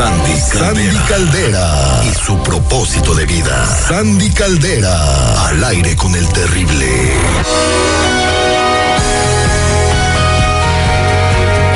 Sandy 0.00 0.32
Caldera. 0.32 0.64
Sandy 0.64 0.98
Caldera. 1.06 2.00
Y 2.10 2.14
su 2.24 2.38
propósito 2.42 3.14
de 3.14 3.26
vida. 3.26 3.66
Sandy 3.86 4.30
Caldera. 4.30 5.46
Al 5.48 5.62
aire 5.62 5.94
con 5.94 6.14
el 6.14 6.26
terrible. 6.30 6.86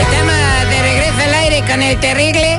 Estamos 0.01 0.71
de 0.71 0.83
regreso 0.83 1.21
al 1.23 1.35
aire 1.35 1.65
con 1.71 1.83
el 1.83 2.01
terrible. 2.01 2.59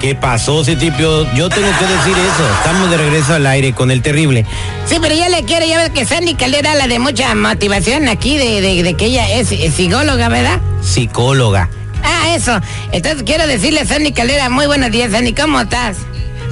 ¿Qué 0.00 0.14
pasó, 0.14 0.62
Citipio? 0.62 1.24
Yo 1.32 1.48
tengo 1.48 1.68
que 1.78 1.86
decir 1.86 2.12
eso. 2.18 2.48
Estamos 2.58 2.90
de 2.90 2.96
regreso 2.98 3.32
al 3.34 3.46
aire 3.46 3.72
con 3.72 3.90
el 3.90 4.02
terrible. 4.02 4.44
Sí, 4.86 4.98
pero 5.00 5.14
ya 5.14 5.30
le 5.30 5.44
quiero, 5.44 5.64
ya 5.64 5.78
ves 5.78 5.90
que 5.90 6.04
Sandy 6.04 6.34
Caldera 6.34 6.74
la 6.74 6.88
de 6.88 6.98
mucha 6.98 7.34
motivación 7.34 8.06
aquí, 8.08 8.36
de, 8.36 8.60
de- 8.60 8.82
de 8.82 8.94
que 8.94 9.06
ella 9.06 9.26
es, 9.30 9.50
es 9.50 9.72
psicóloga, 9.72 10.28
¿verdad? 10.28 10.60
Psicóloga. 10.82 11.70
Ah, 12.06 12.34
eso. 12.34 12.60
Entonces 12.92 13.22
quiero 13.24 13.46
decirle 13.46 13.80
a 13.80 13.86
Sandy 13.86 14.12
Caldera, 14.12 14.48
muy 14.48 14.66
buenos 14.66 14.90
días, 14.90 15.10
Sandy, 15.12 15.32
¿cómo 15.34 15.60
estás? 15.60 15.96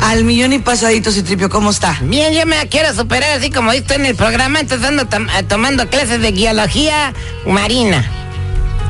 Al 0.01 0.25
millón 0.25 0.53
y 0.53 0.59
pasadito, 0.59 1.13
Citripio, 1.13 1.49
¿cómo 1.49 1.71
está? 1.71 1.97
Bien, 2.03 2.35
yo 2.35 2.45
me 2.47 2.57
quiero 2.69 2.93
superar 2.95 3.39
así 3.39 3.51
como 3.51 3.71
visto 3.71 3.95
en 3.95 4.05
el 4.07 4.17
programa, 4.17 4.61
entonces 4.61 4.87
ando 4.89 5.07
tom- 5.07 5.29
eh, 5.31 5.43
tomando 5.45 5.89
clases 5.89 6.21
de 6.21 6.33
guiología 6.33 7.13
marina. 7.47 8.05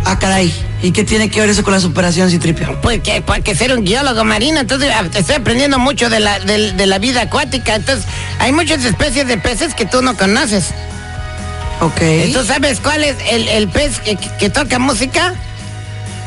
Ah, 0.06 0.18
caray. 0.18 0.52
¿Y 0.82 0.92
qué 0.92 1.02
tiene 1.04 1.30
que 1.30 1.40
ver 1.40 1.48
eso 1.50 1.62
con 1.62 1.72
la 1.72 1.80
superación, 1.80 2.30
Citripio? 2.30 2.78
Pues 2.82 3.00
que, 3.00 3.22
porque 3.22 3.54
ser 3.54 3.72
un 3.76 3.86
geólogo 3.86 4.24
marino, 4.24 4.60
entonces 4.60 4.90
ah, 4.94 5.04
estoy 5.14 5.36
aprendiendo 5.36 5.78
mucho 5.78 6.08
de 6.10 6.20
la, 6.20 6.40
de, 6.40 6.72
de 6.72 6.86
la 6.86 6.98
vida 6.98 7.22
acuática, 7.22 7.74
entonces 7.76 8.04
hay 8.38 8.52
muchas 8.52 8.84
especies 8.84 9.26
de 9.26 9.36
peces 9.38 9.74
que 9.74 9.84
tú 9.86 10.02
no 10.02 10.16
conoces. 10.16 10.72
Ok. 11.80 12.00
¿Tú 12.32 12.44
sabes 12.44 12.80
cuál 12.80 13.04
es 13.04 13.16
el, 13.30 13.48
el 13.48 13.68
pez 13.68 14.00
que 14.00 14.48
toca 14.50 14.78
música? 14.78 15.34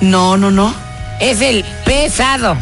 No, 0.02 0.38
no, 0.38 0.52
no. 0.52 0.74
Es 1.20 1.42
el 1.42 1.64
pesado. 1.86 2.56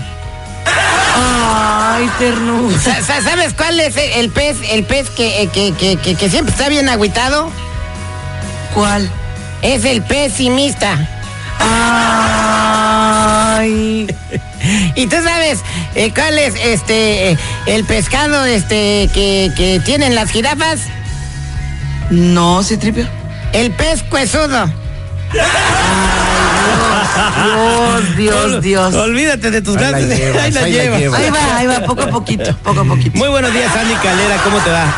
Ay, 1.18 2.10
ternura. 2.18 2.78
Sa- 2.80 3.02
sa- 3.02 3.22
¿Sabes 3.22 3.54
cuál 3.54 3.80
es 3.80 3.96
el, 3.98 4.30
pez, 4.30 4.58
el 4.72 4.84
pez 4.84 5.10
que, 5.10 5.44
eh, 5.44 5.48
que, 5.48 5.74
que- 5.74 5.98
que- 6.16 6.30
siempre 6.30 6.52
está 6.54 6.70
bien 6.70 6.90
agüitado? 6.90 7.50
¿Cuál? 8.74 9.10
Es 9.62 9.86
el 9.86 10.02
pesimista. 10.02 10.98
Ay. 13.58 14.08
¿Y 14.96 15.08
tú 15.08 15.16
sabes 15.24 15.60
eh, 15.96 16.12
cuál 16.14 16.38
es 16.40 16.56
este 16.56 17.32
eh, 17.32 17.38
el 17.68 17.86
pescado 17.86 18.44
este 18.46 19.10
que, 19.14 19.52
que 19.56 19.80
tienen 19.86 20.16
las 20.16 20.32
jirafas? 20.32 20.80
No, 22.10 22.64
Citripio. 22.64 23.08
El 23.54 23.72
pez 23.72 24.04
cuesudo. 24.04 24.70
Dios, 27.16 28.16
Dios, 28.18 28.62
Dios. 28.62 28.94
Olvídate 28.96 29.52
de 29.52 29.62
tus 29.62 29.76
llevas, 29.78 29.94
Ahí 29.94 30.08
la 30.08 30.16
ahí 30.44 30.52
la 30.52 30.68
llevas. 30.68 31.00
llevas. 31.00 31.20
Ahí 31.20 31.30
va, 31.30 31.58
ahí 31.58 31.68
va, 31.68 31.80
poco 31.82 32.02
a 32.04 32.08
poquito, 32.08 32.56
poco 32.58 32.82
a 32.82 32.86
poquito. 32.86 33.18
Muy 33.18 33.30
buenos 33.30 33.54
días, 33.54 33.72
Sandy 33.74 33.94
Caldera. 33.96 34.38
¿Cómo 34.44 34.58
te 34.60 34.70
va? 34.72 34.94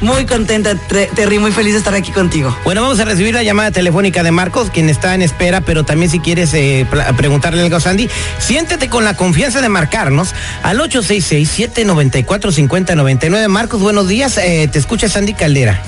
Muy 0.00 0.24
contenta, 0.24 0.74
Terry, 1.14 1.38
muy 1.38 1.52
feliz 1.52 1.74
de 1.74 1.78
estar 1.78 1.94
aquí 1.94 2.10
contigo. 2.10 2.56
Bueno, 2.64 2.80
vamos 2.82 2.98
a 2.98 3.04
recibir 3.04 3.34
la 3.34 3.42
llamada 3.42 3.70
telefónica 3.70 4.22
de 4.22 4.30
Marcos, 4.30 4.70
quien 4.70 4.88
está 4.88 5.14
en 5.14 5.20
espera, 5.20 5.60
pero 5.60 5.84
también 5.84 6.10
si 6.10 6.18
quieres 6.18 6.54
eh, 6.54 6.86
preguntarle 7.16 7.60
algo 7.62 7.76
a 7.76 7.80
Sandy, 7.80 8.08
siéntete 8.38 8.88
con 8.88 9.04
la 9.04 9.12
confianza 9.14 9.60
de 9.60 9.68
marcarnos 9.68 10.34
al 10.62 10.78
866-794-5099. 10.80 13.48
Marcos, 13.48 13.82
buenos 13.82 14.08
días. 14.08 14.38
eh, 14.38 14.66
te 14.72 14.78
escucha 14.78 15.10
Sandy 15.10 15.34
Caldera. 15.34 15.78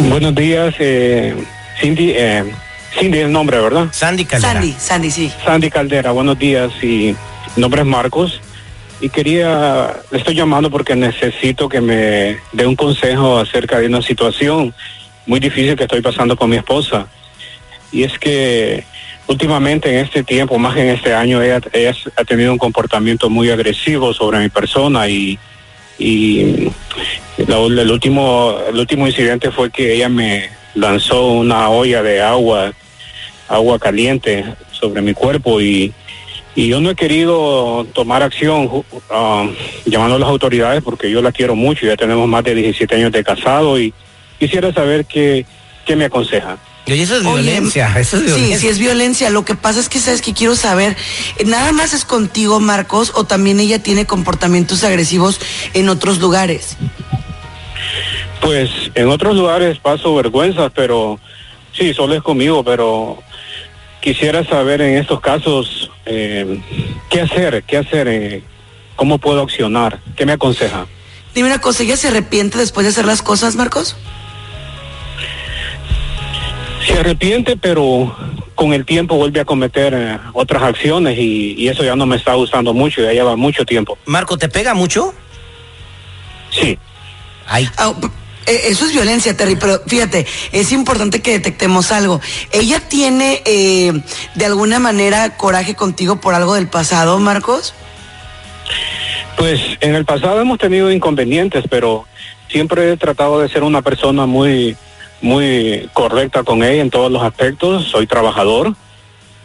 Buenos 0.00 0.34
días, 0.34 0.74
eh, 0.80 1.36
Cindy. 1.80 2.14
Cindy 2.98 3.18
es 3.18 3.24
el 3.24 3.32
nombre, 3.32 3.58
¿verdad? 3.60 3.88
Sandy 3.92 4.24
Caldera. 4.24 4.52
Sandy, 4.54 4.72
Sandy, 4.78 5.10
sí. 5.10 5.32
Sandy 5.44 5.70
Caldera, 5.70 6.10
buenos 6.12 6.38
días. 6.38 6.70
Y 6.82 7.14
mi 7.56 7.60
nombre 7.60 7.80
es 7.82 7.86
Marcos. 7.86 8.40
Y 9.00 9.08
quería, 9.08 9.94
le 10.10 10.18
estoy 10.18 10.34
llamando 10.34 10.70
porque 10.70 10.94
necesito 10.94 11.68
que 11.68 11.80
me 11.80 12.38
dé 12.52 12.66
un 12.66 12.76
consejo 12.76 13.38
acerca 13.38 13.78
de 13.80 13.86
una 13.86 14.00
situación 14.02 14.72
muy 15.26 15.40
difícil 15.40 15.74
que 15.76 15.84
estoy 15.84 16.00
pasando 16.02 16.36
con 16.36 16.50
mi 16.50 16.56
esposa. 16.56 17.06
Y 17.90 18.04
es 18.04 18.16
que 18.18 18.84
últimamente 19.26 19.90
en 19.90 20.04
este 20.04 20.22
tiempo, 20.22 20.58
más 20.58 20.74
que 20.74 20.82
en 20.82 20.88
este 20.90 21.14
año, 21.14 21.42
ella, 21.42 21.60
ella 21.72 21.94
ha 22.16 22.24
tenido 22.24 22.52
un 22.52 22.58
comportamiento 22.58 23.28
muy 23.28 23.50
agresivo 23.50 24.12
sobre 24.14 24.38
mi 24.38 24.48
persona 24.50 25.08
y, 25.08 25.38
y 25.98 26.70
la- 27.48 27.56
el, 27.58 27.90
último, 27.90 28.56
el 28.68 28.78
último 28.78 29.06
incidente 29.08 29.50
fue 29.50 29.70
que 29.70 29.94
ella 29.94 30.08
me 30.08 30.48
lanzó 30.74 31.26
una 31.32 31.68
olla 31.70 32.02
de 32.02 32.22
agua, 32.22 32.72
agua 33.52 33.78
caliente 33.78 34.44
sobre 34.72 35.02
mi 35.02 35.12
cuerpo 35.12 35.60
y, 35.60 35.92
y 36.56 36.68
yo 36.68 36.80
no 36.80 36.90
he 36.90 36.94
querido 36.94 37.86
tomar 37.92 38.22
acción 38.22 38.68
ah, 39.10 39.46
llamando 39.84 40.16
a 40.16 40.18
las 40.18 40.28
autoridades 40.28 40.82
porque 40.82 41.10
yo 41.10 41.20
la 41.20 41.32
quiero 41.32 41.54
mucho, 41.54 41.86
ya 41.86 41.96
tenemos 41.96 42.26
más 42.28 42.42
de 42.44 42.54
17 42.54 42.94
años 42.96 43.12
de 43.12 43.22
casado 43.22 43.78
y 43.78 43.92
quisiera 44.38 44.72
saber 44.72 45.04
qué, 45.04 45.44
qué 45.84 45.96
me 45.96 46.06
aconseja. 46.06 46.56
Oye, 46.86 47.02
eso 47.02 47.16
es 47.16 47.24
Oye, 47.24 47.42
violencia. 47.42 47.92
Eso 47.96 48.16
es 48.16 48.22
Sí, 48.24 48.28
violencia. 48.28 48.58
sí 48.58 48.68
es 48.68 48.78
violencia. 48.78 49.30
Lo 49.30 49.44
que 49.44 49.54
pasa 49.54 49.78
es 49.78 49.88
que 49.88 50.00
sabes 50.00 50.20
que 50.20 50.32
quiero 50.34 50.56
saber, 50.56 50.96
eh, 51.38 51.44
¿nada 51.44 51.70
más 51.72 51.94
es 51.94 52.04
contigo, 52.04 52.58
Marcos, 52.58 53.12
o 53.14 53.22
también 53.24 53.60
ella 53.60 53.80
tiene 53.80 54.04
comportamientos 54.04 54.82
agresivos 54.82 55.38
en 55.74 55.88
otros 55.88 56.18
lugares? 56.18 56.76
Pues 58.40 58.70
en 58.96 59.08
otros 59.08 59.36
lugares 59.36 59.78
paso 59.78 60.14
vergüenzas, 60.16 60.72
pero 60.74 61.20
sí, 61.72 61.94
solo 61.94 62.14
es 62.16 62.22
conmigo, 62.22 62.64
pero 62.64 63.22
quisiera 64.02 64.44
saber 64.44 64.82
en 64.82 64.98
estos 64.98 65.20
casos 65.20 65.90
eh, 66.04 66.60
qué 67.08 67.22
hacer, 67.22 67.62
qué 67.62 67.78
hacer, 67.78 68.08
eh, 68.08 68.42
cómo 68.96 69.16
puedo 69.18 69.40
accionar, 69.40 70.00
qué 70.16 70.26
me 70.26 70.32
aconseja. 70.32 70.86
Dime 71.34 71.48
una 71.48 71.60
cosa, 71.60 71.82
¿ella 71.84 71.96
se 71.96 72.08
arrepiente 72.08 72.58
después 72.58 72.84
de 72.84 72.90
hacer 72.90 73.06
las 73.06 73.22
cosas, 73.22 73.56
Marcos? 73.56 73.96
Se 76.86 76.98
arrepiente, 76.98 77.56
pero 77.56 78.14
con 78.54 78.74
el 78.74 78.84
tiempo 78.84 79.16
vuelve 79.16 79.40
a 79.40 79.44
cometer 79.44 79.94
eh, 79.94 80.18
otras 80.34 80.62
acciones 80.62 81.16
y, 81.16 81.54
y 81.56 81.68
eso 81.68 81.84
ya 81.84 81.96
no 81.96 82.04
me 82.04 82.16
está 82.16 82.34
gustando 82.34 82.74
mucho, 82.74 83.00
ya 83.00 83.12
lleva 83.12 83.36
mucho 83.36 83.64
tiempo. 83.64 83.96
Marco, 84.04 84.36
¿te 84.36 84.48
pega 84.48 84.74
mucho? 84.74 85.14
Sí, 86.50 86.76
Ay, 87.46 87.68
Ah, 87.78 87.94
eh, 88.02 88.08
eso 88.46 88.84
es 88.86 88.92
violencia, 88.92 89.36
Terry, 89.36 89.56
pero 89.56 89.80
fíjate, 89.86 90.26
es 90.52 90.72
importante 90.72 91.20
que 91.20 91.32
detectemos 91.32 91.92
algo. 91.92 92.20
¿Ella 92.50 92.80
tiene 92.80 93.42
eh, 93.44 93.92
de 94.34 94.44
alguna 94.46 94.78
manera 94.78 95.36
coraje 95.36 95.74
contigo 95.74 96.20
por 96.20 96.34
algo 96.34 96.54
del 96.54 96.68
pasado, 96.68 97.18
Marcos? 97.18 97.74
pues 99.36 99.60
en 99.80 99.94
el 99.94 100.04
pasado 100.04 100.40
hemos 100.40 100.58
tenido 100.58 100.92
inconvenientes, 100.92 101.64
pero 101.68 102.06
siempre 102.48 102.92
he 102.92 102.96
tratado 102.96 103.40
de 103.40 103.48
ser 103.48 103.62
una 103.64 103.82
persona 103.82 104.24
muy, 104.26 104.76
muy 105.20 105.88
correcta 105.92 106.44
con 106.44 106.62
ella 106.62 106.82
en 106.82 106.90
todos 106.90 107.10
los 107.10 107.22
aspectos. 107.22 107.88
Soy 107.88 108.06
trabajador, 108.06 108.74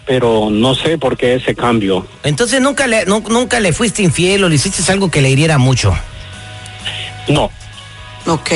pero 0.05 0.49
no 0.51 0.75
sé 0.75 0.97
por 0.99 1.17
qué 1.17 1.35
ese 1.35 1.55
cambio. 1.55 2.05
entonces 2.23 2.61
nunca 2.61 2.85
le, 2.85 3.05
nu- 3.05 3.23
nunca 3.29 3.59
le 3.59 3.73
fuiste 3.73 4.03
infiel 4.03 4.43
o 4.43 4.49
le 4.49 4.55
hiciste 4.55 4.89
algo 4.91 5.09
que 5.09 5.21
le 5.21 5.29
hiriera 5.31 5.57
mucho. 5.57 5.95
No, 7.27 7.49
Ok, 8.27 8.49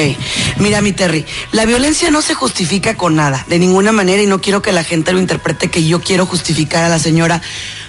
mira 0.58 0.82
mi 0.82 0.92
Terry, 0.92 1.26
la 1.54 1.66
violencia 1.66 2.12
no 2.12 2.22
se 2.22 2.34
justifica 2.34 2.98
con 2.98 3.16
nada, 3.16 3.46
de 3.48 3.58
ninguna 3.58 3.94
manera, 3.94 4.22
y 4.22 4.28
no 4.28 4.42
quiero 4.42 4.62
que 4.62 4.74
la 4.74 4.84
gente 4.84 5.14
lo 5.14 5.20
interprete 5.20 5.70
que 5.70 5.86
yo 5.86 6.02
quiero 6.02 6.26
justificar 6.26 6.84
a 6.84 6.90
la 6.90 7.00
señora, 7.00 7.42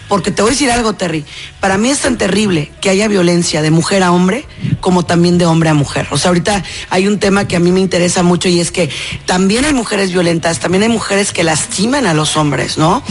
porque 0.07 0.31
te 0.31 0.43
voy 0.43 0.51
a 0.51 0.53
decir 0.53 0.71
algo, 0.71 0.93
Terry, 0.93 1.25
para 1.59 1.79
mí 1.79 1.91
es 1.91 2.01
tan 2.01 2.19
terrible 2.19 2.71
que 2.81 2.91
haya 2.91 3.09
violencia 3.09 3.63
de 3.63 3.71
mujer 3.71 4.03
a 4.03 4.13
hombre 4.13 4.45
como 4.81 5.05
también 5.05 5.39
de 5.39 5.47
hombre 5.47 5.71
a 5.71 5.75
mujer. 5.75 6.07
O 6.11 6.19
sea, 6.19 6.29
ahorita 6.29 6.63
hay 6.91 7.09
un 7.09 7.19
tema 7.19 7.49
que 7.49 7.57
a 7.57 7.61
mí 7.61 7.73
me 7.73 7.81
interesa 7.81 8.23
mucho 8.23 8.49
y 8.49 8.61
es 8.61 8.71
que 8.71 8.91
también 9.25 9.65
hay 9.65 9.73
mujeres 9.73 10.13
violentas, 10.13 10.61
también 10.61 10.83
hay 10.83 10.91
mujeres 10.91 11.33
que 11.33 11.43
lastiman 11.43 12.07
a 12.07 12.15
los 12.15 12.37
hombres, 12.37 12.79
¿no? 12.79 13.03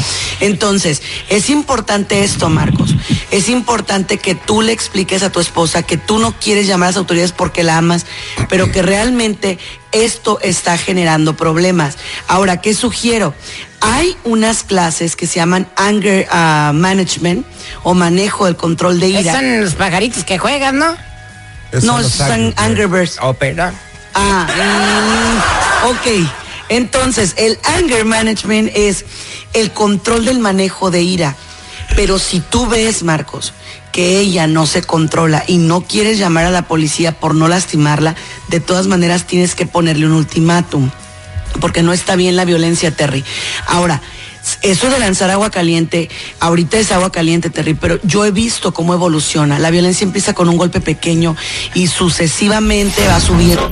Entonces, 0.41 1.01
es 1.29 1.49
importante 1.49 2.23
esto, 2.23 2.49
Marcos, 2.49 2.93
es 3.31 3.49
importante 3.49 4.17
que 4.17 4.35
tú 4.35 4.61
le 4.61 4.73
expliques 4.73 5.23
a 5.23 5.31
tu 5.31 5.39
esposa 5.39 5.83
que 5.83 5.97
tú 5.97 6.19
no 6.19 6.33
quieres 6.37 6.67
llamar 6.67 6.87
a 6.87 6.89
las 6.91 6.97
autoridades 6.97 7.31
porque 7.31 7.63
la 7.63 7.77
amas, 7.77 8.05
pero 8.49 8.71
que 8.71 8.81
realmente 8.81 9.57
esto 9.91 10.39
está 10.41 10.77
generando 10.77 11.35
problemas. 11.35 11.97
Ahora, 12.27 12.57
¿qué 12.61 12.73
sugiero? 12.73 13.33
Hay 13.79 14.15
unas 14.25 14.63
clases 14.63 15.15
que 15.15 15.27
se 15.27 15.35
llaman 15.35 15.67
Anger 15.75 16.27
ah, 16.29 16.71
Management 16.75 17.45
o 17.83 17.93
manejo 17.93 18.45
del 18.45 18.55
control 18.55 18.99
de 18.99 19.09
ira. 19.09 19.33
son 19.33 19.61
los 19.61 19.73
pajaritos 19.75 20.23
que 20.23 20.37
juegan, 20.37 20.77
¿no? 20.77 20.95
No, 21.83 21.99
esos 21.99 22.13
son 22.13 22.53
Angry 22.57 22.85
Birds. 22.85 23.17
Oh, 23.21 23.33
perdón. 23.33 23.73
Ah, 24.13 24.45
Ok, 25.85 26.27
entonces 26.69 27.33
el 27.37 27.57
anger 27.63 28.05
management 28.05 28.71
es 28.75 29.05
el 29.53 29.71
control 29.71 30.25
del 30.25 30.39
manejo 30.39 30.91
de 30.91 31.01
ira. 31.01 31.35
Pero 31.95 32.19
si 32.19 32.39
tú 32.39 32.67
ves, 32.67 33.03
Marcos, 33.03 33.53
que 33.91 34.19
ella 34.19 34.47
no 34.47 34.65
se 34.65 34.81
controla 34.81 35.43
y 35.47 35.57
no 35.57 35.81
quieres 35.81 36.17
llamar 36.17 36.45
a 36.45 36.51
la 36.51 36.63
policía 36.63 37.11
por 37.11 37.35
no 37.35 37.47
lastimarla, 37.47 38.15
de 38.47 38.59
todas 38.59 38.87
maneras 38.87 39.27
tienes 39.27 39.55
que 39.55 39.65
ponerle 39.65 40.05
un 40.05 40.13
ultimátum, 40.13 40.89
porque 41.59 41.83
no 41.83 41.93
está 41.93 42.15
bien 42.15 42.35
la 42.35 42.45
violencia, 42.45 42.95
Terry. 42.95 43.23
Ahora, 43.67 44.01
eso 44.61 44.89
de 44.89 44.99
lanzar 44.99 45.29
agua 45.29 45.51
caliente, 45.51 46.09
ahorita 46.39 46.79
es 46.79 46.91
agua 46.91 47.11
caliente, 47.11 47.49
Terry, 47.49 47.73
pero 47.73 47.99
yo 48.03 48.25
he 48.25 48.31
visto 48.31 48.73
cómo 48.73 48.93
evoluciona. 48.93 49.59
La 49.59 49.69
violencia 49.69 50.05
empieza 50.05 50.33
con 50.33 50.49
un 50.49 50.57
golpe 50.57 50.81
pequeño 50.81 51.35
y 51.73 51.87
sucesivamente 51.87 53.05
va 53.07 53.19
subiendo. 53.19 53.71